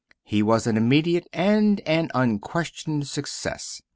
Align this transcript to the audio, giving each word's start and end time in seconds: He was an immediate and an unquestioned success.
He 0.23 0.41
was 0.41 0.65
an 0.65 0.77
immediate 0.77 1.27
and 1.31 1.79
an 1.81 2.09
unquestioned 2.15 3.07
success. 3.07 3.83